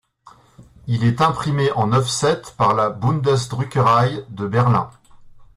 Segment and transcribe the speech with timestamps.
[0.87, 4.89] Il est imprimé en offset par la Bundesdruckerei de Berlin.